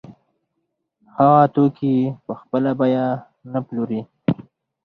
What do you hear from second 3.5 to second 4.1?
نه پلوري